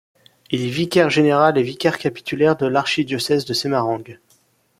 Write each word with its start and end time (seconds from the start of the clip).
Il 0.49 0.63
est 0.65 0.69
vicaire 0.69 1.11
général 1.11 1.59
et 1.59 1.61
vicaire 1.61 1.99
capitulaire 1.99 2.55
de 2.55 2.65
l'archidiocèse 2.65 3.45
de 3.45 3.53
Semarang. 3.53 4.17